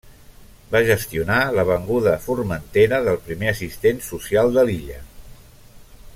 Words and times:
Va 0.75 0.79
gestionar 0.87 1.35
la 1.59 1.65
venguda 1.67 2.13
a 2.15 2.23
Formentera 2.23 3.01
del 3.09 3.21
primer 3.29 3.53
assistent 3.53 4.03
social 4.09 4.51
de 4.57 4.65
l'illa. 4.71 4.99